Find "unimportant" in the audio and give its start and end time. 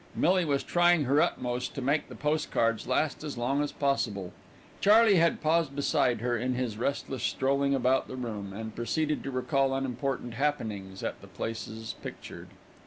9.75-10.33